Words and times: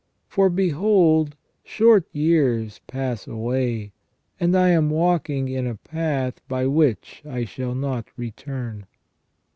For 0.27 0.49
behold 0.49 1.35
short 1.63 2.07
years 2.11 2.81
pass 2.87 3.27
away, 3.27 3.93
and 4.39 4.57
I 4.57 4.69
am 4.69 4.89
walking 4.89 5.47
in 5.47 5.67
a 5.67 5.75
path 5.75 6.41
by 6.47 6.65
which 6.65 7.21
I 7.23 7.45
shall 7.45 7.75
not 7.75 8.07
return." 8.17 8.87